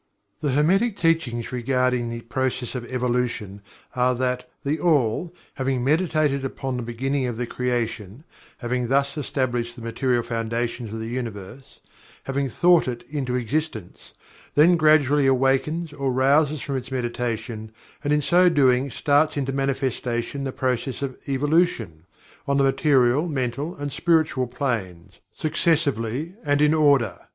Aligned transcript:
The 0.39 0.53
Hermetic 0.53 0.97
Teachings 0.97 1.51
regarding 1.51 2.09
the 2.09 2.21
process 2.21 2.73
of 2.73 2.85
Evolution 2.91 3.61
are 3.95 4.15
that, 4.15 4.49
THE 4.63 4.79
ALL, 4.79 5.31
having 5.53 5.83
meditated 5.83 6.43
upon 6.43 6.75
the 6.77 6.81
beginning 6.81 7.27
of 7.27 7.37
the 7.37 7.45
Creation 7.45 8.23
having 8.57 8.87
thus 8.87 9.15
established 9.15 9.75
the 9.75 9.83
material 9.83 10.23
foundations 10.23 10.91
of 10.91 10.97
the 10.99 11.07
Universe 11.07 11.81
having 12.23 12.49
thought 12.49 12.87
it 12.87 13.03
into 13.11 13.35
existence 13.35 14.15
then 14.55 14.75
gradually 14.75 15.27
awakens 15.27 15.93
or 15.93 16.11
rouses 16.11 16.61
from 16.61 16.77
its 16.77 16.89
Meditation 16.91 17.71
and 18.03 18.11
in 18.11 18.23
so 18.23 18.49
doing 18.49 18.89
starts 18.89 19.37
into 19.37 19.53
manifestation 19.53 20.45
the 20.45 20.51
process 20.51 21.03
of 21.03 21.15
Evolution, 21.29 22.07
on 22.47 22.57
the 22.57 22.63
material 22.63 23.27
mental 23.27 23.75
and 23.75 23.93
spiritual 23.93 24.47
planes, 24.47 25.19
successively 25.31 26.33
and 26.43 26.59
in 26.59 26.73
order. 26.73 27.19